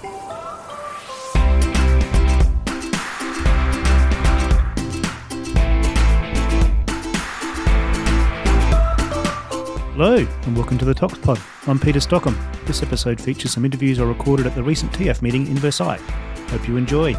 [0.00, 0.14] Hello,
[10.46, 11.68] and welcome to the ToxPod.
[11.68, 12.38] I'm Peter Stockham.
[12.64, 15.98] This episode features some interviews I recorded at the recent TF meeting in Versailles.
[16.50, 17.16] Hope you enjoy.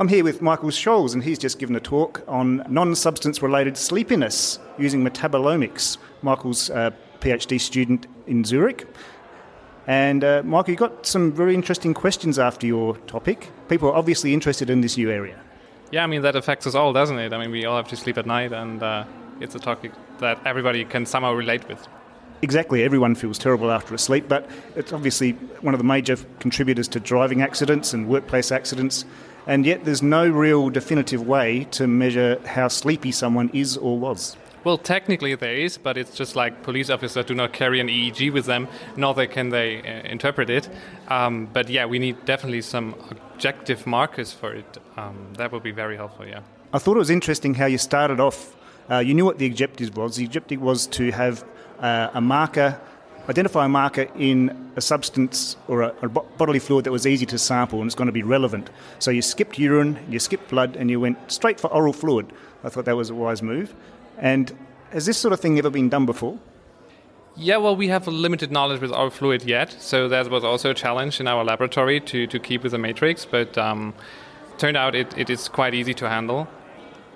[0.00, 3.76] I'm here with Michael Scholes, and he's just given a talk on non substance related
[3.76, 5.98] sleepiness using metabolomics.
[6.22, 8.84] Michael's a PhD student in Zurich.
[9.88, 13.50] And uh, Michael, you got some very interesting questions after your topic.
[13.70, 15.40] People are obviously interested in this new area.
[15.90, 17.32] Yeah, I mean, that affects us all, doesn't it?
[17.32, 19.06] I mean, we all have to sleep at night, and uh,
[19.40, 21.88] it's a topic that everybody can somehow relate with.
[22.42, 25.32] Exactly, everyone feels terrible after a sleep, but it's obviously
[25.62, 29.06] one of the major contributors to driving accidents and workplace accidents.
[29.46, 34.36] And yet, there's no real definitive way to measure how sleepy someone is or was.
[34.64, 38.32] Well, technically there is, but it's just like police officers do not carry an EEG
[38.32, 40.68] with them, nor can they uh, interpret it.
[41.08, 44.78] Um, but yeah, we need definitely some objective markers for it.
[44.96, 46.26] Um, that would be very helpful.
[46.26, 46.40] Yeah.
[46.72, 48.54] I thought it was interesting how you started off
[48.90, 50.16] uh, you knew what the objective was.
[50.16, 51.44] The objective was to have
[51.80, 52.80] uh, a marker,
[53.28, 57.38] identify a marker in a substance or a, a, bodily fluid that was easy to
[57.38, 58.70] sample and it's going to be relevant.
[58.98, 62.32] So you skipped urine, you skipped blood, and you went straight for oral fluid.
[62.64, 63.74] I thought that was a wise move.
[64.18, 64.56] And
[64.92, 66.38] has this sort of thing ever been done before?
[67.36, 70.74] Yeah, well, we have limited knowledge with oral fluid yet, so that was also a
[70.74, 73.94] challenge in our laboratory to, to keep with the matrix, but um,
[74.58, 76.48] turned out it, it is quite easy to handle.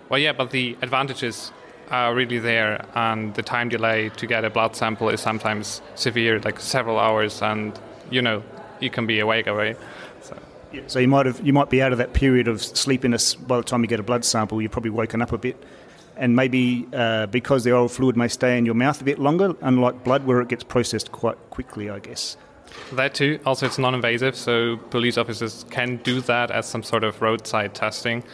[0.09, 1.51] Well, yeah, but the advantages
[1.91, 6.39] are really there, and the time delay to get a blood sample is sometimes severe,
[6.41, 7.79] like several hours, and
[8.11, 8.45] you know
[8.81, 9.77] you can be awake already.
[10.21, 10.39] So.
[10.73, 13.57] Yeah, so you might have you might be out of that period of sleepiness by
[13.57, 14.63] the time you get a blood sample.
[14.63, 15.63] You've probably woken up a bit,
[16.23, 19.55] and maybe uh, because the oral fluid may stay in your mouth a bit longer,
[19.61, 22.39] unlike blood where it gets processed quite quickly, I guess.
[22.93, 23.39] That too.
[23.45, 28.25] Also, it's non-invasive, so police officers can do that as some sort of roadside testing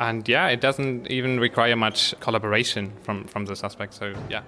[0.00, 3.94] and yeah, it doesn't even require much collaboration from, from the suspect.
[3.94, 4.42] So yeah.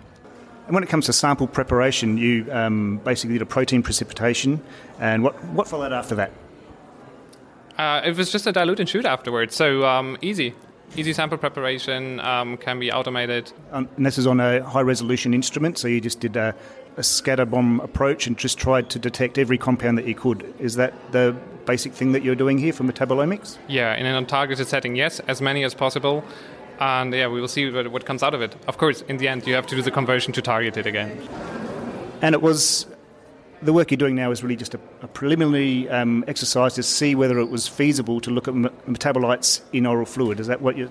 [0.66, 4.62] And when it comes to sample preparation, you um, basically did a protein precipitation,
[4.98, 6.32] and what what followed after that?
[7.76, 10.54] Uh, it was just a dilute and shoot afterwards, so um, easy.
[10.94, 13.50] Easy sample preparation um, can be automated.
[13.70, 16.54] Um, and this is on a high resolution instrument, so you just did a,
[16.98, 20.54] a scatter bomb approach and just tried to detect every compound that you could.
[20.58, 23.56] Is that the basic thing that you're doing here for metabolomics?
[23.68, 26.22] Yeah, in an untargeted setting, yes, as many as possible.
[26.78, 28.54] And yeah, we will see what, what comes out of it.
[28.66, 31.26] Of course, in the end, you have to do the conversion to targeted again.
[32.20, 32.86] And it was
[33.62, 37.14] the work you're doing now is really just a, a preliminary um, exercise to see
[37.14, 40.40] whether it was feasible to look at metabolites in oral fluid.
[40.40, 40.90] Is that what you're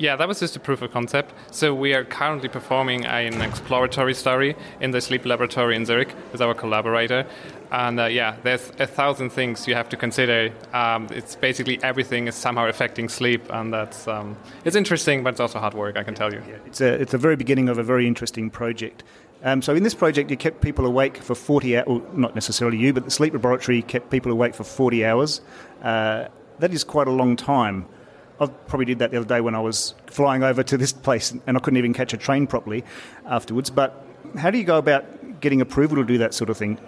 [0.00, 1.34] yeah, that was just a proof of concept.
[1.50, 6.40] So we are currently performing an exploratory study in the sleep laboratory in Zurich with
[6.40, 7.26] our collaborator.
[7.70, 10.54] And uh, yeah, there's a thousand things you have to consider.
[10.72, 15.40] Um, it's basically everything is somehow affecting sleep, and that's um, it's interesting, but it's
[15.40, 15.98] also hard work.
[15.98, 16.42] I can tell you.
[16.48, 19.04] Yeah, it's a it's a very beginning of a very interesting project.
[19.42, 22.78] Um, so in this project, you kept people awake for 40 hours, well, not necessarily
[22.78, 25.40] you, but the sleep laboratory kept people awake for 40 hours.
[25.82, 26.26] Uh,
[26.58, 27.86] that is quite a long time.
[28.38, 31.32] I probably did that the other day when I was flying over to this place
[31.46, 32.84] and I couldn't even catch a train properly
[33.26, 33.70] afterwards.
[33.70, 34.04] But
[34.36, 36.78] how do you go about getting approval to do that sort of thing?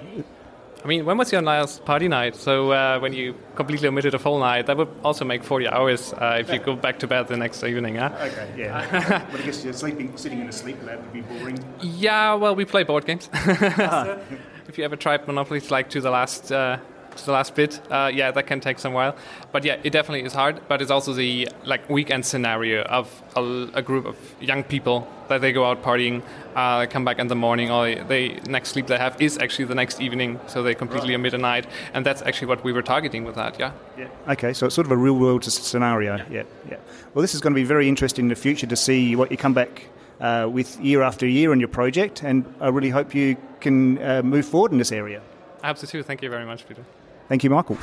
[0.85, 2.35] I mean, when was your last party night?
[2.35, 6.13] So uh, when you completely omitted a full night, that would also make 40 hours
[6.13, 8.11] uh, if you go back to bed the next evening, huh?
[8.21, 9.25] Okay, yeah.
[9.31, 11.65] but I guess you're sleeping, sitting in a sleep lab would be boring.
[11.81, 13.31] Yeah, well, we play board games.
[13.33, 14.17] ah.
[14.69, 16.79] if you ever tried Monopoly, it's like to the last uh,
[17.17, 17.81] to the last bit.
[17.91, 19.15] Uh, yeah, that can take some while.
[19.53, 20.61] But yeah, it definitely is hard.
[20.69, 25.41] But it's also the like weekend scenario of a, a group of young people that
[25.41, 26.23] they go out partying,
[26.55, 29.75] uh, come back in the morning, or they next sleep they have is actually the
[29.75, 31.21] next evening, so they completely right.
[31.21, 33.59] omit a night, and that's actually what we were targeting with that.
[33.59, 33.73] Yeah.
[33.97, 34.09] Yeah.
[34.29, 36.17] Okay, so it's sort of a real world scenario.
[36.17, 36.27] Yeah.
[36.31, 36.43] yeah.
[36.71, 36.77] Yeah.
[37.15, 39.37] Well, this is going to be very interesting in the future to see what you
[39.37, 39.87] come back.
[40.21, 44.23] Uh, with year after year on your project, and I really hope you can uh,
[44.23, 45.21] move forward in this area.
[45.65, 46.05] Absolutely.
[46.05, 46.85] Thank you very much, Peter.
[47.33, 47.79] Thank you, Michael.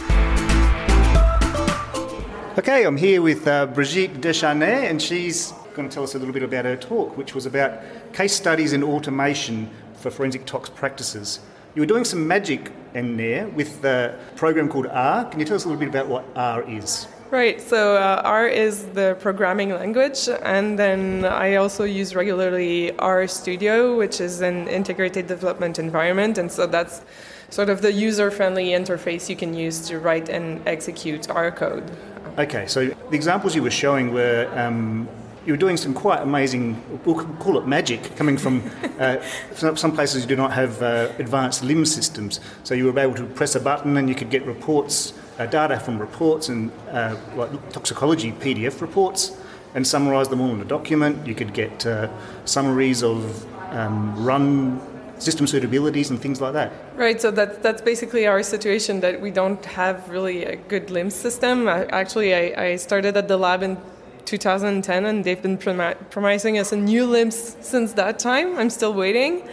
[2.60, 6.36] Okay, I'm here with uh, Brigitte Desharnais, and she's going to tell us a little
[6.36, 7.81] bit about her talk, which was about
[8.13, 11.40] case studies in automation for forensic tox practices.
[11.74, 15.25] You were doing some magic in there with the program called R.
[15.25, 17.07] Can you tell us a little bit about what R is?
[17.31, 23.28] Right, so uh, R is the programming language, and then I also use regularly R
[23.28, 27.01] Studio, which is an integrated development environment, and so that's
[27.50, 31.90] sort of the user-friendly interface you can use to write and execute R code.
[32.38, 35.10] Okay, so the examples you were showing were um,
[35.46, 38.62] you were doing some quite amazing, we'll call it magic, coming from
[39.00, 39.18] uh,
[39.56, 42.40] some places you do not have uh, advanced LIMS systems.
[42.63, 45.80] So you were able to press a button and you could get reports, uh, data
[45.80, 49.38] from reports and uh, like toxicology PDF reports
[49.75, 51.25] and summarise them all in a document.
[51.25, 52.10] You could get uh,
[52.46, 54.81] summaries of um, run
[55.19, 56.71] system suitabilities and things like that.
[56.95, 61.16] Right, so that's, that's basically our situation that we don't have really a good LIMS
[61.16, 61.68] system.
[61.68, 63.77] actually, I, I started at the lab in
[64.25, 68.57] 2010 and they've been promising us a new LIMS since that time.
[68.57, 69.48] I'm still waiting.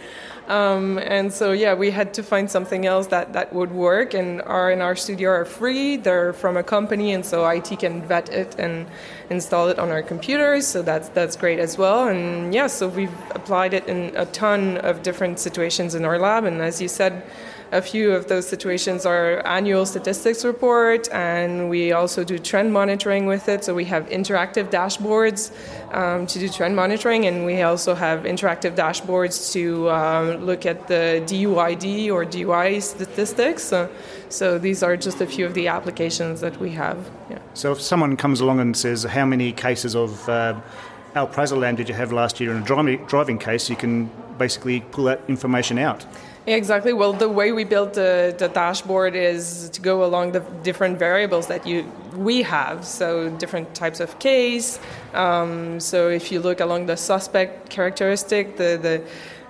[0.47, 4.13] Um, and so, yeah, we had to find something else that, that would work.
[4.13, 5.97] And R in R Studio are free.
[5.97, 8.87] They're from a company, and so IT can vet it and
[9.29, 10.65] install it on our computers.
[10.65, 12.07] So that's that's great as well.
[12.07, 16.45] And yeah, so we've applied it in a ton of different situations in our lab.
[16.45, 17.23] And as you said
[17.71, 23.25] a few of those situations are annual statistics report, and we also do trend monitoring
[23.25, 23.63] with it.
[23.63, 25.51] So we have interactive dashboards
[25.93, 30.87] um, to do trend monitoring, and we also have interactive dashboards to um, look at
[30.87, 33.63] the DUID or DUI statistics.
[33.63, 33.89] So,
[34.29, 36.97] so, these are just a few of the applications that we have.
[37.29, 37.39] Yeah.
[37.53, 40.59] So if someone comes along and says, "How many cases of uh,
[41.15, 45.05] alprazolam did you have last year in a driving, driving case?" you can basically pull
[45.05, 46.05] that information out.
[46.47, 46.93] Exactly.
[46.93, 51.47] Well, the way we built the, the dashboard is to go along the different variables
[51.47, 52.85] that you we have.
[52.85, 54.79] So different types of case.
[55.13, 59.03] Um, so if you look along the suspect characteristic, the the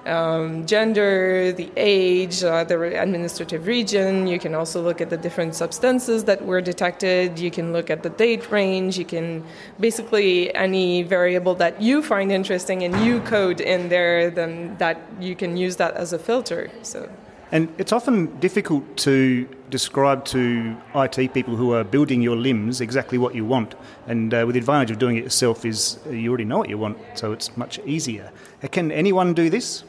[0.08, 4.28] um, gender, the age, uh, the administrative region.
[4.28, 7.38] You can also look at the different substances that were detected.
[7.38, 8.98] You can look at the date range.
[8.98, 9.44] You can
[9.80, 15.36] basically any variable that you find interesting and you code in there, then that you
[15.36, 16.72] can use that as a filter.
[16.82, 17.10] So.
[17.52, 23.18] And it's often difficult to describe to IT people who are building your LIMS exactly
[23.18, 23.76] what you want.
[24.06, 26.70] And uh, with the advantage of doing it yourself is uh, you already know what
[26.70, 28.32] you want, so it's much easier.
[28.72, 29.84] Can anyone do this?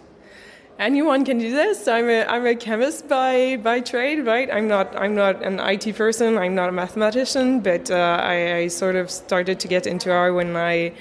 [0.78, 1.88] Anyone can do this.
[1.88, 4.48] I'm a, I'm a chemist by, by trade, right?
[4.52, 8.68] I'm not, I'm not an IT person, I'm not a mathematician, but uh, I, I,
[8.68, 10.92] sort of started to get into R when I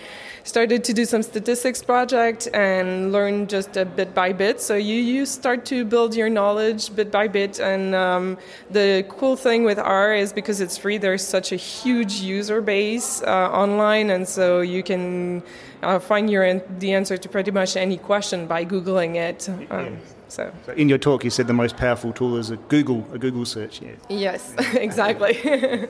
[0.48, 4.62] started to do some statistics project and learn just a bit by bit.
[4.62, 7.60] So you, you start to build your knowledge bit by bit.
[7.60, 8.38] And um,
[8.72, 13.22] the cool thing with R is because it's free, there's such a huge user base
[13.24, 14.10] uh, online.
[14.10, 15.44] And so you can
[15.84, 19.50] uh, find your the answer to pretty much any question by Googling it.
[19.70, 20.52] Um, so.
[20.66, 20.74] so.
[20.74, 23.82] in your talk, you said the most powerful tool is a Google, a Google search.
[23.82, 23.92] Yeah.
[24.10, 25.38] Yes, exactly.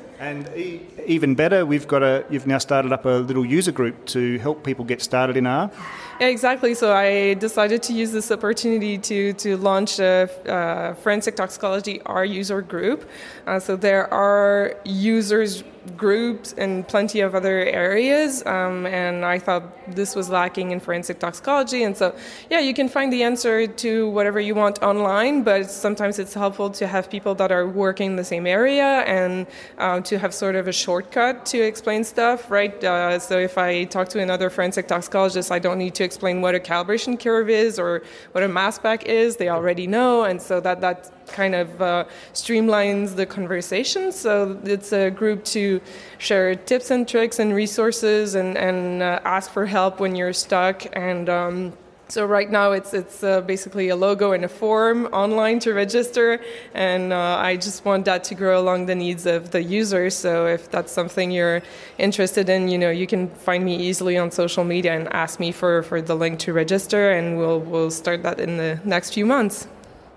[0.20, 2.26] and e- even better, we've got a.
[2.30, 5.72] You've now started up a little user group to help people get started in R.
[6.20, 6.74] Yeah, exactly.
[6.74, 12.26] So I decided to use this opportunity to to launch a, a forensic toxicology R
[12.26, 13.10] user group.
[13.46, 15.64] Uh, so there are users
[15.96, 18.46] groups and plenty of other areas.
[18.46, 19.64] Um, and I thought
[19.96, 21.84] this was lacking in forensic toxicology.
[21.84, 22.16] And so,
[22.50, 26.70] yeah, you can find the answer to whatever you want online, but sometimes it's helpful
[26.72, 29.48] to have people that are working in the same area and
[29.78, 32.84] uh, to have sort of a shortcut to explain stuff, right?
[32.84, 36.56] Uh, so if I talk to another forensic toxicologist, I don't need to explain what
[36.56, 39.38] a calibration curve is or what a mass spec is.
[39.38, 40.24] They already know.
[40.24, 44.12] And so that, that kind of uh, streamlines the conversation.
[44.12, 45.77] So it's a group to
[46.18, 50.86] share tips and tricks and resources and, and uh, ask for help when you're stuck.
[50.94, 51.74] And um,
[52.10, 56.40] so right now it's it's uh, basically a logo and a form online to register,
[56.74, 60.16] and uh, I just want that to grow along the needs of the users.
[60.16, 61.62] So if that's something you're
[61.98, 65.52] interested in, you know, you can find me easily on social media and ask me
[65.52, 69.26] for, for the link to register, and we'll we'll start that in the next few
[69.26, 69.68] months.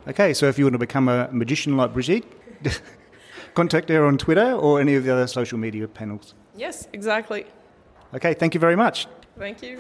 [0.07, 2.25] Okay, so if you want to become a magician like Brigitte,
[3.55, 6.35] contact her on Twitter or any of the other social media panels.
[6.57, 7.47] Yes, exactly.
[8.15, 9.07] Okay, thank you very much.
[9.39, 9.79] Thank you.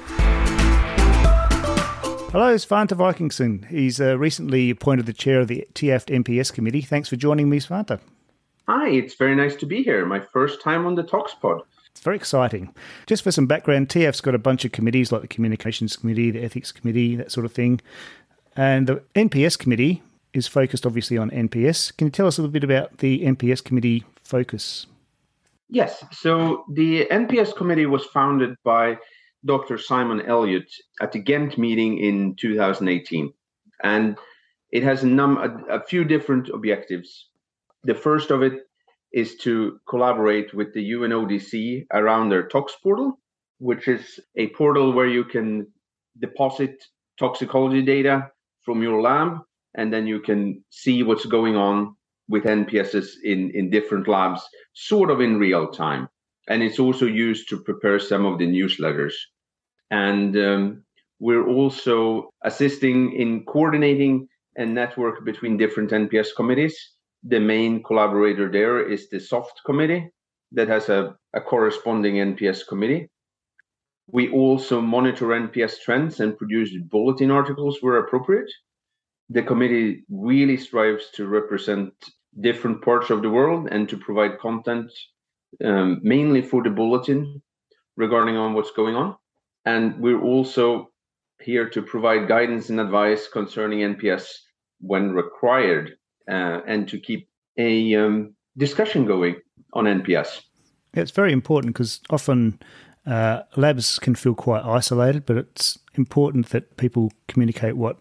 [2.33, 3.67] Hello, Svante Vikingsson.
[3.67, 6.81] He's uh, recently appointed the chair of the TIAFT NPS committee.
[6.81, 7.99] Thanks for joining me, Svante.
[8.69, 10.07] Hi, it's very nice to be here.
[10.07, 11.63] My first time on the ToxPod.
[11.91, 12.73] It's very exciting.
[13.07, 16.45] Just for some background, TF's got a bunch of committees like the Communications Committee, the
[16.45, 17.81] Ethics Committee, that sort of thing.
[18.57, 21.97] And the NPS committee is focused obviously on NPS.
[21.97, 24.87] Can you tell us a little bit about the NPS committee focus?
[25.69, 26.05] Yes.
[26.13, 28.99] So the NPS committee was founded by
[29.45, 29.79] Dr.
[29.79, 30.71] Simon Elliott
[31.01, 33.33] at the Ghent meeting in 2018.
[33.83, 34.19] And
[34.73, 37.29] it has a, num- a, a few different objectives.
[37.85, 38.55] The first of it
[39.13, 43.19] is to collaborate with the UNODC around their Tox portal,
[43.59, 45.67] which is a portal where you can
[46.19, 46.85] deposit
[47.19, 48.31] toxicology data
[48.63, 49.39] from your lab
[49.75, 51.95] and then you can see what's going on
[52.29, 56.09] with NPSs in, in different labs, sort of in real time.
[56.49, 59.15] And it's also used to prepare some of the newsletters
[59.91, 60.85] And um,
[61.19, 66.77] we're also assisting in coordinating a network between different NPS committees.
[67.23, 70.11] The main collaborator there is the SOFT committee
[70.53, 73.09] that has a, a corresponding NPS committee.
[74.09, 78.51] We also monitor NPS trends and produce bulletin articles where appropriate.
[79.31, 81.93] The committee really strives to represent
[82.41, 84.91] different parts of the world and to provide content
[85.65, 87.43] um, mainly for the bulletin
[87.97, 89.17] regarding on what's going on.
[89.65, 90.91] And we're also
[91.41, 94.27] here to provide guidance and advice concerning NPS
[94.81, 95.97] when required
[96.31, 99.37] uh, and to keep a um, discussion going
[99.73, 100.43] on NPS.
[100.95, 102.59] It's very important because often
[103.07, 107.99] uh, labs can feel quite isolated, but it's important that people communicate what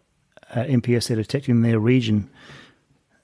[0.51, 2.29] uh, NPS they're detecting in their region.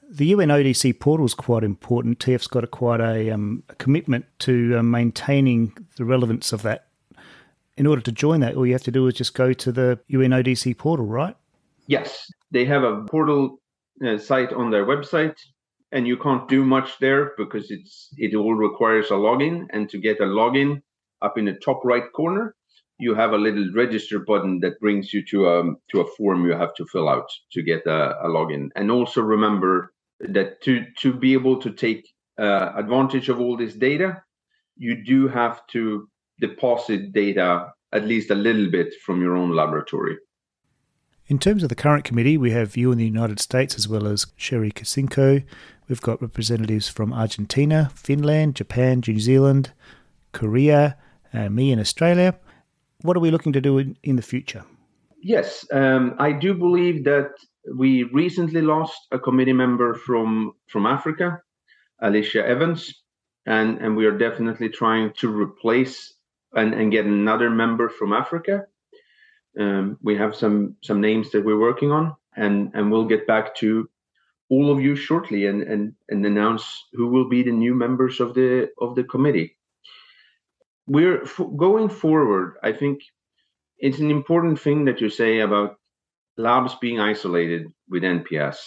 [0.10, 2.20] The UN ODC portal is quite important.
[2.20, 6.88] TF's got a, quite a, um, a commitment to uh, maintaining the relevance of that.
[7.78, 10.00] In order to join that, all you have to do is just go to the
[10.08, 11.36] UN ODC portal, right?
[11.88, 13.60] Yes, they have a portal
[14.06, 15.36] uh, site on their website
[15.92, 19.98] and you can't do much there because it's it all requires a login and to
[19.98, 20.82] get a login
[21.22, 22.56] up in the top right corner
[22.98, 26.54] you have a little register button that brings you to a to a form you
[26.54, 31.14] have to fill out to get a, a login and also remember that to to
[31.14, 32.08] be able to take
[32.40, 34.22] uh, advantage of all this data
[34.78, 36.08] you do have to
[36.40, 40.18] deposit data at least a little bit from your own laboratory
[41.28, 44.06] in terms of the current committee, we have you in the United States as well
[44.06, 45.44] as Sherri Kacinko.
[45.88, 49.72] We've got representatives from Argentina, Finland, Japan, New Zealand,
[50.34, 50.98] Korea,
[51.34, 52.36] uh, me in Australia.
[53.06, 54.64] What are we looking to do in, in the future?
[55.22, 57.30] Yes, um, I do believe that
[57.76, 61.40] we recently lost a committee member from from Africa,
[62.02, 63.04] Alicia Evans,
[63.46, 66.16] and and we are definitely trying to replace
[66.54, 68.66] and, and get another member from Africa.
[69.60, 73.56] Um, we have some some names that we're working on, and and we'll get back
[73.58, 73.88] to
[74.50, 78.34] all of you shortly and and and announce who will be the new members of
[78.34, 79.58] the of the committee.
[80.88, 82.56] We're f- going forward.
[82.64, 83.02] I think
[83.80, 85.76] it's an important thing that you say about
[86.38, 88.58] labs being isolated with NPS.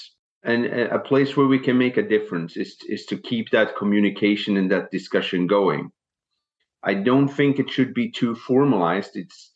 [0.45, 4.57] And a place where we can make a difference is, is to keep that communication
[4.57, 5.91] and that discussion going.
[6.83, 9.17] I don't think it should be too formalized.
[9.17, 9.53] It's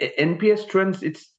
[0.00, 1.32] NPS trends it's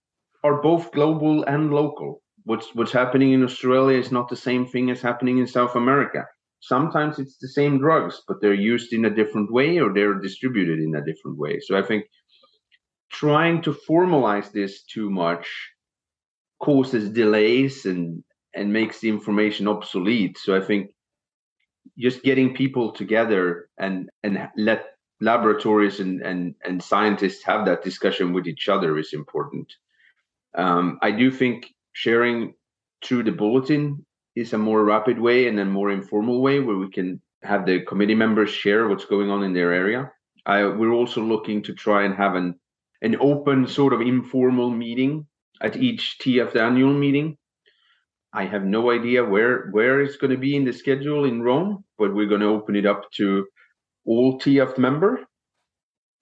[0.43, 2.21] are both global and local.
[2.43, 6.25] What's what's happening in Australia is not the same thing as happening in South America.
[6.61, 10.79] Sometimes it's the same drugs, but they're used in a different way or they're distributed
[10.79, 11.59] in a different way.
[11.59, 12.05] So I think
[13.11, 15.47] trying to formalize this too much
[16.59, 18.23] causes delays and
[18.55, 20.37] and makes the information obsolete.
[20.37, 20.91] So I think
[21.97, 24.85] just getting people together and and let
[25.21, 29.71] laboratories and, and, and scientists have that discussion with each other is important.
[30.55, 32.53] Um, I do think sharing
[33.03, 34.05] through the bulletin
[34.39, 37.81] is a more rapid way and a more informal way where we can have the
[37.81, 40.11] committee members share what's going on in their area.
[40.45, 42.59] I, we're also looking to try and have an
[43.01, 45.25] an open sort of informal meeting
[45.61, 47.37] at each TF annual meeting.
[48.33, 51.83] I have no idea where where it's going to be in the schedule in Rome,
[51.97, 53.47] but we're going to open it up to
[54.05, 55.19] all TF member,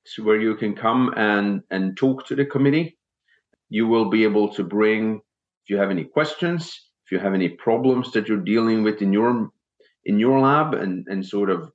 [0.05, 2.97] so where you can come and and talk to the committee.
[3.69, 5.21] You will be able to bring
[5.63, 9.13] if you have any questions, if you have any problems that you're dealing with in
[9.13, 9.49] your
[10.03, 11.71] in your lab, and and sort of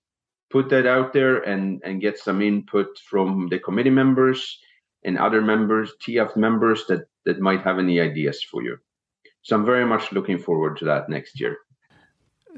[0.50, 4.58] put that out there and and get some input from the committee members
[5.04, 8.76] and other members, TF members that that might have any ideas for you.
[9.40, 11.56] So I'm very much looking forward to that next year.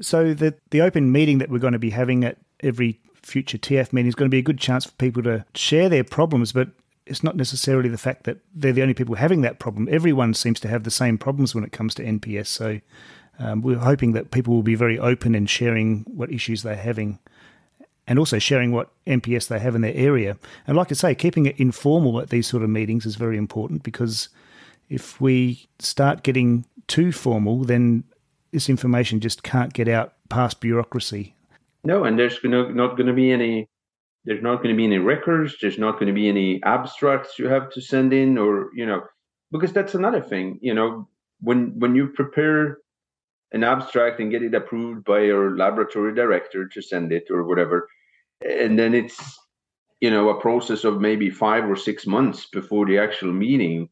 [0.01, 3.93] So the the open meeting that we're going to be having at every future TF
[3.93, 6.67] meeting is going to be a good chance for people to share their problems, but
[7.05, 9.87] it's not necessarily the fact that they're the only people having that problem.
[9.91, 12.47] Everyone seems to have the same problems when it comes to NPS.
[12.47, 12.81] So
[13.39, 17.19] um, we're hoping that people will be very open in sharing what issues they're having
[18.07, 20.37] and also sharing what NPS they have in their area.
[20.67, 23.83] And like I say, keeping it informal at these sort of meetings is very important
[23.83, 24.29] because
[24.89, 28.03] if we start getting too formal, then
[28.51, 31.35] this information just can't get out past bureaucracy
[31.85, 33.69] no, and there's not going to be any.
[34.25, 35.55] There's not going to be any records.
[35.61, 39.03] There's not going to be any abstracts you have to send in, or you know,
[39.51, 40.59] because that's another thing.
[40.61, 41.07] You know,
[41.41, 42.79] when when you prepare
[43.51, 47.87] an abstract and get it approved by your laboratory director to send it or whatever,
[48.41, 49.39] and then it's
[50.01, 53.89] you know a process of maybe five or six months before the actual meeting.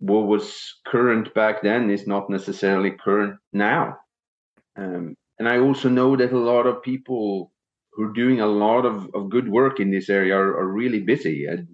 [0.00, 3.98] What was current back then is not necessarily current now.
[4.76, 7.52] Um, and I also know that a lot of people
[8.00, 11.00] who are doing a lot of, of good work in this area are, are really
[11.00, 11.46] busy.
[11.46, 11.68] And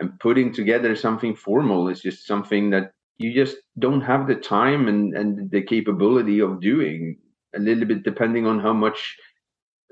[0.00, 4.88] and putting together something formal is just something that you just don't have the time
[4.88, 7.18] and, and the capability of doing.
[7.54, 9.16] A little bit depending on how much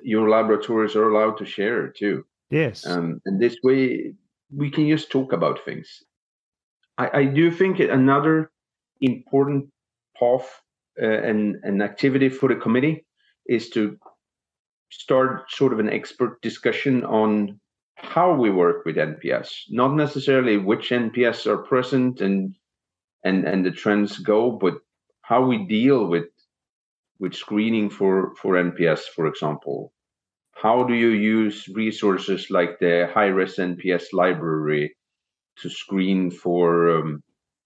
[0.03, 2.25] your laboratories are allowed to share too.
[2.51, 2.87] Yes.
[2.87, 4.15] Um, and this way
[4.55, 6.03] we can just talk about things.
[6.99, 8.51] I, I do think another
[9.01, 9.69] important
[10.19, 10.49] path
[11.01, 13.05] uh, and an activity for the committee
[13.47, 13.99] is to
[14.91, 17.61] start sort of an expert discussion on
[17.97, 22.55] how we work with NPS, not necessarily which NPS are present and
[23.25, 24.75] and and the trends go, but
[25.23, 26.29] how we deal with
[27.19, 29.93] with screening for for NPS, for example.
[30.53, 34.95] How do you use resources like the high-res NPS library
[35.59, 37.23] to screen for um,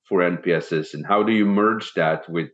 [0.08, 2.50] for NPSs, and how do you merge that with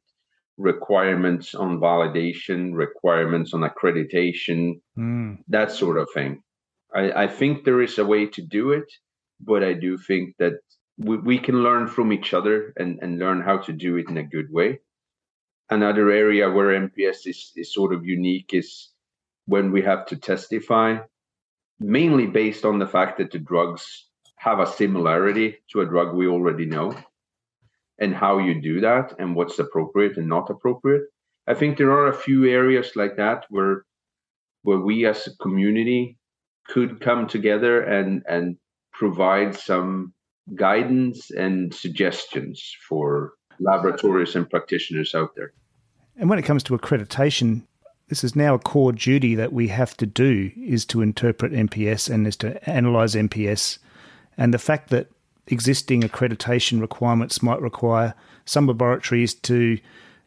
[0.60, 5.38] requirements on validation, requirements on accreditation, mm.
[5.48, 6.42] that sort of thing?
[6.94, 8.92] I, I think there is a way to do it,
[9.40, 10.54] but I do think that
[10.98, 14.18] we, we can learn from each other and, and learn how to do it in
[14.18, 14.80] a good way.
[15.70, 18.90] Another area where NPS is, is sort of unique is
[19.46, 20.98] when we have to testify,
[21.78, 26.26] mainly based on the fact that the drugs have a similarity to a drug we
[26.26, 26.94] already know
[28.00, 31.02] and how you do that and what's appropriate and not appropriate.
[31.46, 33.84] I think there are a few areas like that where
[34.62, 36.18] where we as a community
[36.66, 38.56] could come together and and
[38.92, 40.12] provide some
[40.54, 45.52] guidance and suggestions for laboratories and practitioners out there.
[46.16, 47.62] And when it comes to accreditation,
[48.08, 52.12] this is now a core duty that we have to do is to interpret NPS
[52.12, 53.78] and is to analyze NPS.
[54.36, 55.08] And the fact that
[55.46, 59.78] existing accreditation requirements might require some laboratories to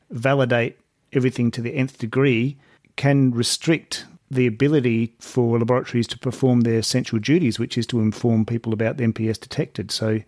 [0.10, 0.77] validate
[1.13, 2.58] everything to the nth degree
[2.96, 8.46] can restrict the ability for laboratories to perform their essential duties, which is to inform
[8.46, 9.91] people about the NPS detected.
[9.91, 10.20] So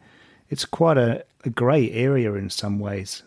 [0.50, 3.24] it's quite a, a grey area in some ways.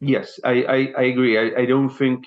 [0.00, 1.38] Yes, I, I, I agree.
[1.38, 2.26] I, I don't think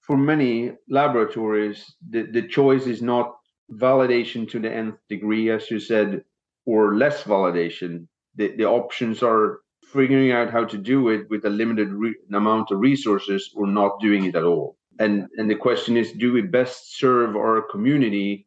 [0.00, 3.36] for many laboratories, the, the choice is not
[3.72, 6.22] validation to the nth degree, as you said,
[6.66, 8.06] or less validation.
[8.36, 9.60] The, the options are
[9.92, 14.00] figuring out how to do it with a limited re- amount of resources or not
[14.00, 14.76] doing it at all.
[14.98, 18.46] And and the question is do we best serve our community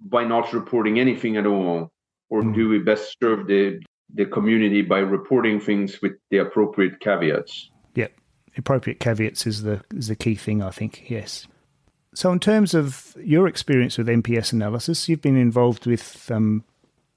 [0.00, 1.90] by not reporting anything at all?
[2.30, 2.54] Or mm.
[2.54, 3.80] do we best serve the
[4.14, 7.70] the community by reporting things with the appropriate caveats?
[7.94, 8.12] Yep.
[8.56, 11.10] Appropriate caveats is the is the key thing i think.
[11.10, 11.46] Yes.
[12.14, 16.64] So in terms of your experience with nps analysis you've been involved with um,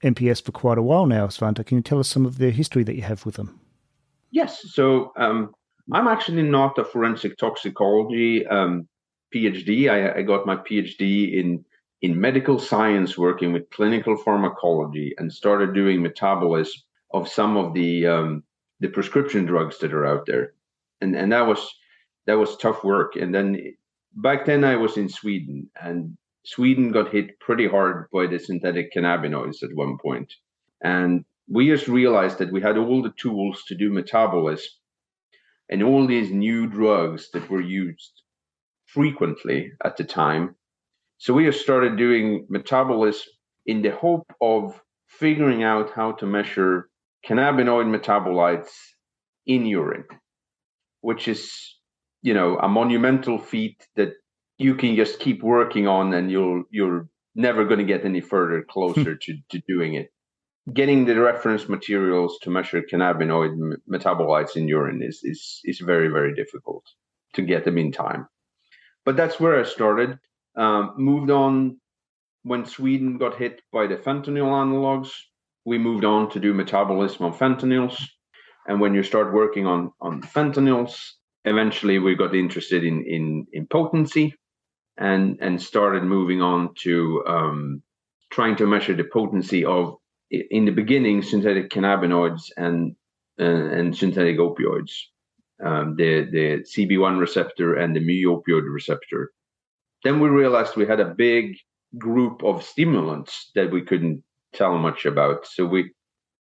[0.04, 2.84] nps for quite a while now svante can you tell us some of the history
[2.84, 3.60] that you have with them
[4.32, 5.54] yes so um,
[5.92, 8.88] I'm actually not a forensic toxicology um,
[9.34, 9.90] PhD.
[9.90, 11.66] I, I, got my PhD in
[12.02, 16.82] in medical science, working with clinical pharmacology, and started doing metabolism
[17.14, 18.44] of some of the um,
[18.80, 20.54] the prescription drugs that are out there,
[21.02, 21.70] and and that was
[22.26, 23.16] that was tough work.
[23.16, 23.74] And then
[24.16, 28.94] back then I was in Sweden, and Sweden got hit pretty hard by the synthetic
[28.94, 30.34] cannabinoids at one point,
[30.84, 34.70] and we just realized that we had all the tools to do metabolism
[35.70, 38.22] and all these new drugs that were used
[38.86, 40.56] frequently at the time.
[41.18, 43.32] So we have started doing metabolism
[43.66, 46.90] in the hope of figuring out how to measure
[47.26, 48.72] cannabinoid metabolites
[49.46, 50.06] in urine,
[51.02, 51.78] which is,
[52.22, 54.14] you know, a monumental feat that
[54.62, 58.63] you can just keep working on and you'll you're never going to get any further
[58.69, 60.12] closer to, to doing it
[60.74, 66.34] getting the reference materials to measure cannabinoid metabolites in urine is, is, is very, very
[66.36, 66.84] difficult
[67.34, 68.28] to get them in time.
[69.04, 70.19] But that's where I started.
[70.56, 71.80] Um, moved on
[72.43, 75.10] when Sweden got hit by the fentanyl analogs.
[75.65, 78.00] We moved on to do metabolism on fentanyls.
[78.67, 80.95] And when you start working on, on fentanyls,
[81.45, 84.36] eventually we got interested in, in, in potency
[85.02, 87.82] and, and started moving on to um,
[88.32, 89.96] trying to measure the potency of
[90.30, 92.96] in the beginning synthetic cannabinoids and
[93.40, 94.92] uh, and synthetic opioids,
[95.66, 99.32] um, the the CB1 receptor and the mu opioid receptor.
[100.04, 101.58] Then we realized we had a big
[101.98, 105.48] group of stimulants that we couldn't tell much about.
[105.48, 105.92] So we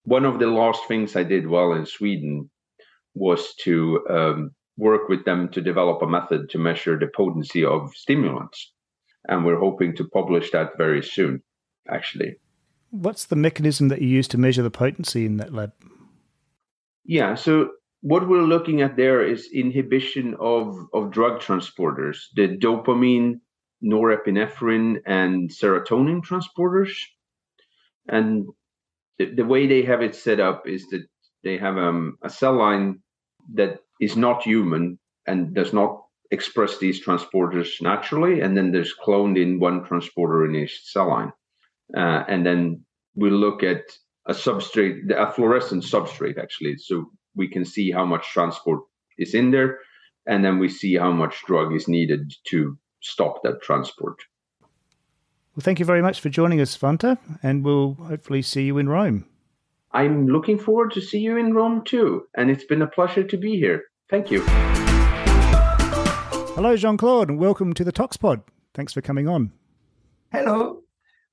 [0.04, 2.50] one of the last things I did while in Sweden
[3.14, 7.94] was to um, work with them to develop a method to measure the potency of
[7.94, 8.72] stimulants,
[9.28, 11.42] and we're hoping to publish that very soon,
[11.88, 12.36] actually.
[12.90, 15.72] What's the mechanism that you use to measure the potency in that lab?
[17.04, 23.40] Yeah, so what we're looking at there is inhibition of, of drug transporters, the dopamine,
[23.84, 26.92] norepinephrine, and serotonin transporters.
[28.08, 28.46] And
[29.18, 31.04] the, the way they have it set up is that
[31.44, 33.00] they have um, a cell line
[33.54, 38.40] that is not human and does not express these transporters naturally.
[38.40, 41.32] And then there's cloned in one transporter in each cell line.
[41.96, 42.84] Uh, and then
[43.14, 43.82] we look at
[44.26, 46.76] a substrate, a fluorescent substrate, actually.
[46.78, 48.80] So we can see how much transport
[49.18, 49.78] is in there.
[50.26, 54.16] And then we see how much drug is needed to stop that transport.
[55.56, 58.88] Well, thank you very much for joining us, Svante, and we'll hopefully see you in
[58.88, 59.26] Rome.
[59.92, 63.36] I'm looking forward to see you in Rome too, and it's been a pleasure to
[63.36, 63.82] be here.
[64.10, 64.42] Thank you.
[66.56, 68.42] Hello, Jean Claude, and welcome to the ToxPod.
[68.74, 69.52] Thanks for coming on.
[70.32, 70.82] Hello.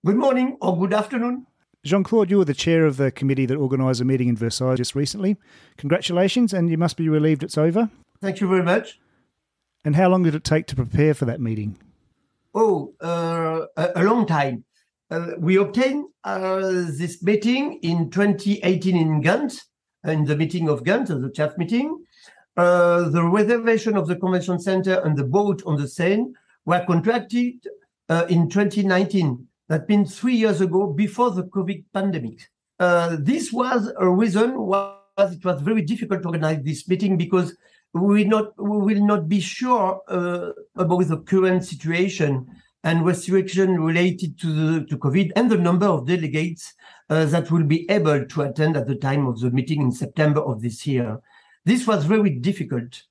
[0.06, 1.48] Good morning or good afternoon.
[1.84, 4.76] Jean Claude, you were the chair of the committee that organised a meeting in Versailles
[4.76, 5.38] just recently.
[5.78, 7.90] Congratulations, and you must be relieved it's over.
[8.22, 9.00] Thank you very much.
[9.84, 11.78] And how long did it take to prepare for that meeting?
[12.54, 14.66] Oh, uh, a, a, long time.
[15.10, 19.63] Uh, we obtained uh, this meeting in 2018 in Ghent,
[20.04, 22.04] in the meeting of Ghent, the CHAF meeting.
[22.58, 26.34] Uh, the reservation of the convention center and the boat on the Seine
[26.65, 27.54] were contracted
[28.10, 29.48] uh, in 2019.
[29.70, 32.50] That means three years ago, before the COVID pandemic.
[32.80, 37.56] Uh, this was a reason why it was very difficult to organize this meeting because
[37.93, 42.48] we not we will not be sure uh, about the current situation
[42.84, 46.74] and restriction related to the to COVID and the number of delegates
[47.10, 50.41] uh, that will be able to attend at the time of the meeting in September
[50.41, 51.20] of this year.
[51.68, 53.04] This was very difficult.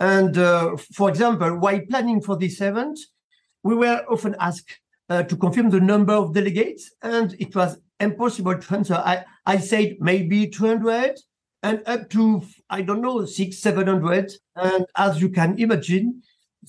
[0.00, 2.98] And uh, for example, while planning for this event,
[3.62, 8.56] we were often asked uh, to confirm the number of delegates, and it was impossible
[8.56, 8.94] to answer.
[8.94, 11.18] I, I said maybe 200,
[11.62, 14.32] and up to I don't know six seven hundred.
[14.56, 16.22] And as you can imagine,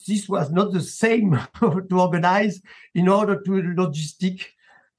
[0.06, 2.62] this was not the same to organize
[2.93, 4.45] in order to logistic,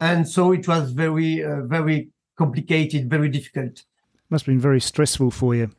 [0.00, 3.84] and so it was very uh, very complicated, very difficult.
[4.30, 5.70] Must have been very stressful for you,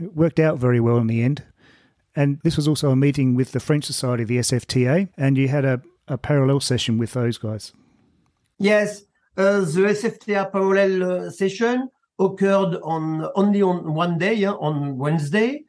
[0.00, 1.44] it worked out very well in the end.
[2.14, 5.64] And this was also a meeting with the French Society, the SFTA, and you had
[5.64, 7.72] a, a parallel session with those guys.
[8.58, 9.02] Yes,
[9.36, 15.64] uh, the SFTA parallel uh, session occurred on only on one day, on Wednesday,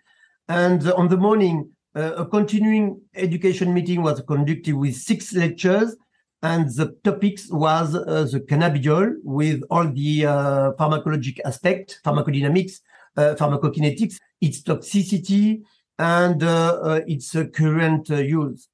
[0.50, 5.96] and on the morning, uh, a continuing education meeting was conducted with six lectures,
[6.42, 12.82] and the topics was uh, the cannabidiol with all the uh, pharmacologic aspect, pharmacodynamics,
[13.16, 15.64] pharmacokinetics, its toxicity,
[16.00, 18.68] and uh, uh, its current use.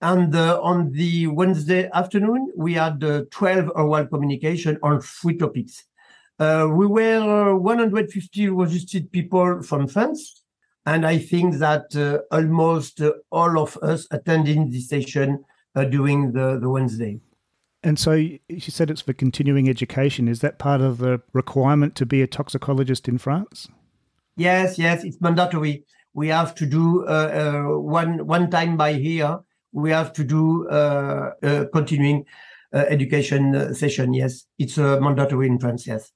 [0.00, 5.84] And on the Wednesday afternoon, we had 12 oral communication on three topics.
[6.38, 10.44] Uh, we were 150 registered people from France,
[10.86, 16.32] and I think that uh, almost uh, all of us attending the session uh, during
[16.32, 17.18] the, the Wednesday.
[17.82, 20.28] And so you said it's for continuing education.
[20.28, 23.68] Is that part of the requirement to be a toxicologist in France?
[24.38, 25.84] Yes, yes, it's mandatory.
[26.14, 29.40] We have to do uh, uh, one one time by year.
[29.72, 32.24] We have to do a continuing
[32.72, 34.14] education session.
[34.14, 35.86] Yes, it's mandatory in France.
[35.86, 36.12] Yes.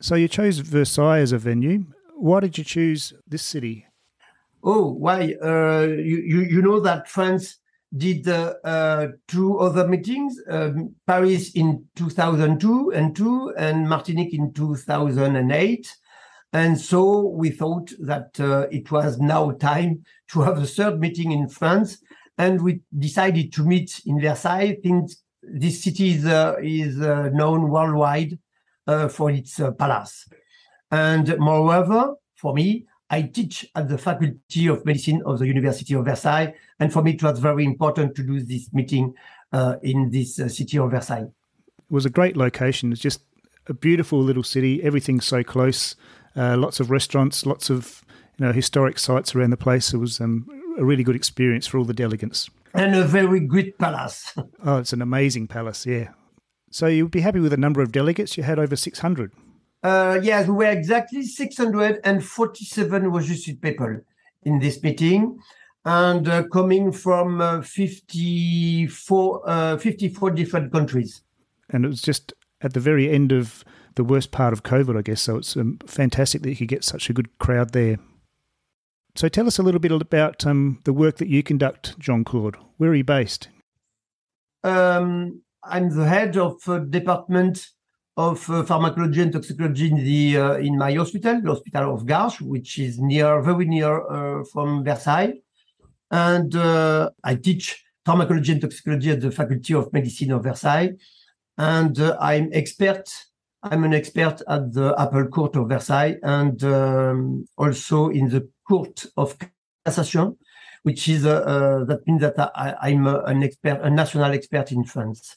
[0.00, 1.86] So you chose Versailles as a venue.
[2.14, 3.86] Why did you choose this city?
[4.62, 5.34] Oh, why?
[5.42, 7.58] Uh, you, you, you know that France
[7.96, 14.52] did uh, uh, two other meetings, um, Paris in 2002 and two, and Martinique in
[14.52, 15.26] 2008.
[15.26, 15.88] And
[16.80, 21.48] so we thought that uh, it was now time to have a third meeting in
[21.48, 21.98] France.
[22.38, 27.68] And we decided to meet in Versailles since this city is, uh, is uh, known
[27.68, 28.38] worldwide
[28.86, 30.28] uh, for its uh, palace.
[30.90, 36.04] And moreover, for me, I teach at the Faculty of Medicine of the University of
[36.04, 36.54] Versailles.
[36.78, 39.14] And for me, it was very important to do this meeting
[39.52, 41.28] uh, in this city of Versailles.
[41.78, 42.92] It was a great location.
[42.92, 43.22] It's just
[43.66, 44.82] a beautiful little city.
[44.82, 45.96] Everything's so close.
[46.36, 48.04] Uh, lots of restaurants, lots of
[48.38, 49.92] you know historic sites around the place.
[49.92, 50.46] It was um,
[50.78, 52.48] a really good experience for all the delegates.
[52.74, 54.34] And a very good palace.
[54.64, 55.86] oh, it's an amazing palace.
[55.86, 56.10] Yeah,
[56.70, 58.36] so you'd be happy with the number of delegates?
[58.36, 59.32] You had over 600.
[59.82, 64.00] Uh, yes, we were exactly 647 registered people
[64.42, 65.38] in this meeting
[65.84, 71.22] and uh, coming from uh, 54, uh, 54 different countries.
[71.70, 73.64] And it was just at the very end of
[73.98, 75.20] the worst part of COVID, I guess.
[75.20, 77.98] So it's um, fantastic that you could get such a good crowd there.
[79.16, 82.56] So tell us a little bit about um, the work that you conduct, Jean Claude.
[82.76, 83.48] Where are you based?
[84.62, 87.66] Um, I'm the head of uh, department
[88.16, 92.40] of uh, pharmacology and toxicology in the uh, in my hospital, the hospital of Garches,
[92.40, 95.34] which is near, very near uh, from Versailles,
[96.10, 100.92] and uh, I teach pharmacology and toxicology at the Faculty of Medicine of Versailles,
[101.56, 103.08] and uh, I'm expert
[103.62, 109.04] I'm an expert at the Appeal Court of Versailles and um, also in the Court
[109.16, 109.36] of
[109.84, 110.36] Cassation,
[110.84, 114.84] which is uh, uh, that means that I, am an expert, a national expert in
[114.84, 115.36] France.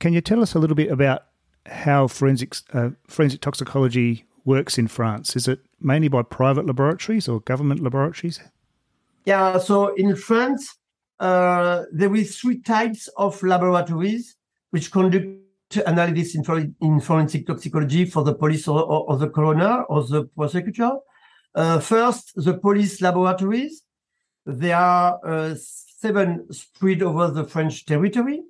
[0.00, 1.26] Can you tell us a little bit about
[1.66, 5.36] how forensics, uh, forensic toxicology works in France?
[5.36, 8.40] Is it mainly by private laboratories or government laboratories?
[9.24, 10.76] Yeah, so in France,
[11.20, 14.36] uh, there is three types of laboratories
[14.70, 15.43] which conduct
[15.76, 20.02] analysis in, for, in forensic toxicology for the police or, or, or the coroner or
[20.04, 20.92] the prosecutor.
[21.54, 23.82] Uh, first, the police laboratories.
[24.46, 28.42] There are uh, seven spread over the French territory.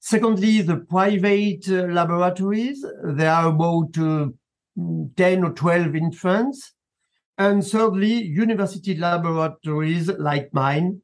[0.00, 2.84] Secondly, the private uh, laboratories.
[3.04, 4.28] There are about uh,
[5.16, 6.72] 10 or 12 in France.
[7.38, 11.02] And thirdly, university laboratories like mine.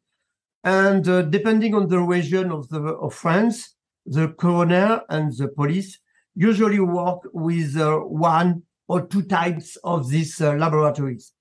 [0.65, 3.77] And uh, depending on the region of, the, of France,
[4.09, 5.99] the coroner and the police
[6.35, 11.33] usually work with uh, one or two types of these uh, laboratories.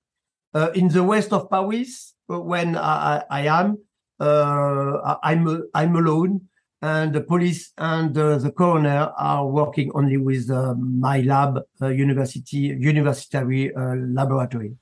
[0.54, 3.78] Uh, in the west of Paris, when I, I am,
[4.20, 6.42] I'm, I'm alone,
[6.82, 14.76] and the police and the coroner are working only with my lab, university, university laboratory.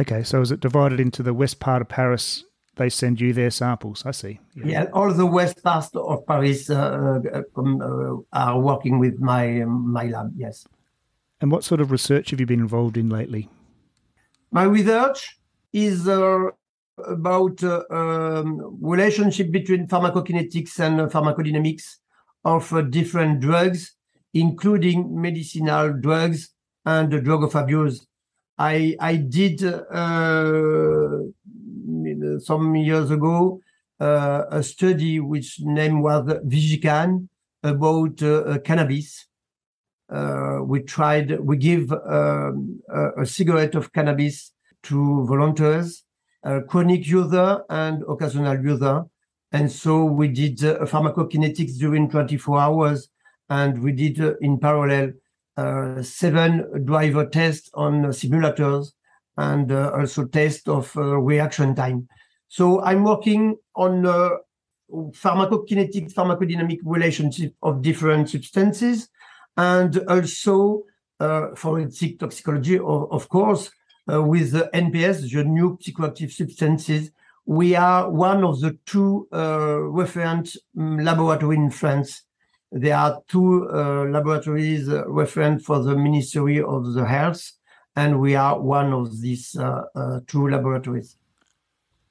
[0.00, 2.44] Okay, so is it divided into the west part of Paris
[2.82, 4.04] they send you their samples.
[4.04, 4.40] I see.
[4.54, 9.44] Yeah, yeah all the west part of Paris uh, uh, uh, are working with my
[9.62, 10.32] um, my lab.
[10.36, 10.66] Yes.
[11.40, 13.48] And what sort of research have you been involved in lately?
[14.50, 15.38] My research
[15.72, 16.50] is uh,
[17.18, 21.84] about uh, um, relationship between pharmacokinetics and pharmacodynamics
[22.44, 23.80] of uh, different drugs,
[24.34, 26.50] including medicinal drugs
[26.84, 28.06] and the drug of abuse.
[28.58, 29.58] I I did
[32.40, 33.60] some years ago
[34.02, 37.28] uh, a study which name was Vigican
[37.62, 39.26] about uh, cannabis.
[40.10, 44.52] Uh, we tried, we give um, a, a, cigarette of cannabis
[44.82, 46.04] to volunteers,
[46.68, 49.04] chronic user and occasional user.
[49.52, 53.08] And so we did uh, pharmacokinetics during 24 hours,
[53.48, 55.12] and we did in parallel
[55.56, 58.92] uh, seven driver tests on simulators
[59.36, 62.08] and also test of reaction time.
[62.48, 64.30] So I'm working on uh,
[64.92, 69.08] pharmacokinetic, pharmacodynamic relationship of different substances,
[69.56, 70.82] and also
[71.20, 73.70] uh, forensic toxicology, of, of course,
[74.12, 77.10] uh, with the NPS, the new psychoactive substances.
[77.44, 82.22] We are one of the two uh, referent um, laboratories in France.
[82.70, 87.52] There are two uh, laboratories uh, referent for the Ministry of the Health,
[87.96, 91.16] and we are one of these uh, two laboratories.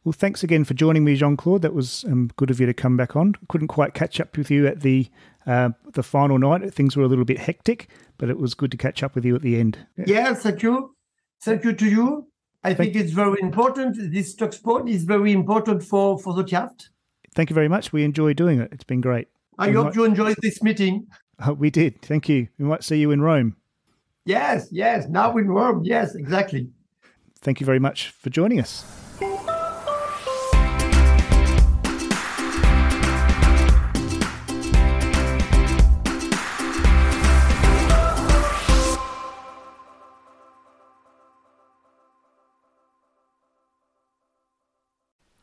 [0.04, 1.62] Well, thanks again for joining me, Jean Claude.
[1.62, 3.36] That was um, good of you to come back on.
[3.50, 5.08] Couldn't quite catch up with you at the
[5.46, 6.74] uh, the final night.
[6.74, 9.36] Things were a little bit hectic, but it was good to catch up with you
[9.36, 9.86] at the end.
[9.98, 10.96] Yeah, yeah thank you.
[11.44, 12.28] Thank you to you.
[12.64, 13.96] I thank think it's very important.
[14.12, 16.90] This ToxPod is very important for, for the TIAFT.
[17.34, 17.92] Thank you very much.
[17.92, 18.70] We enjoy doing it.
[18.72, 19.28] It's been great.
[19.58, 19.96] I we hope might...
[19.96, 21.08] you enjoyed this meeting.
[21.40, 22.02] Uh, we did.
[22.02, 22.48] Thank you.
[22.58, 23.56] We might see you in Rome.
[24.26, 25.08] Yes, yes.
[25.08, 25.82] Now in Rome.
[25.84, 26.70] Yes, exactly.
[27.42, 28.86] Thank you very much for joining us.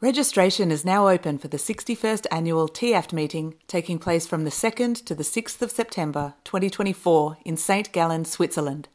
[0.01, 5.05] Registration is now open for the 61st annual TIAFT meeting taking place from the 2nd
[5.05, 7.91] to the 6th of September 2024 in St.
[7.91, 8.87] Gallen, Switzerland.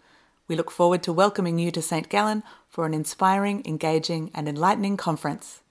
[0.48, 2.08] We look forward to welcoming you to St.
[2.08, 5.63] Gallen for an inspiring, engaging, and enlightening conference.